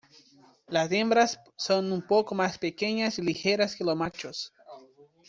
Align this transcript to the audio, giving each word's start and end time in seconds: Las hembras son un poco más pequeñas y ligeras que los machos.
Las 0.67 0.91
hembras 0.91 1.39
son 1.55 1.91
un 1.91 2.01
poco 2.01 2.33
más 2.33 2.57
pequeñas 2.57 3.19
y 3.19 3.21
ligeras 3.21 3.75
que 3.75 3.83
los 3.83 3.95
machos. 3.95 4.51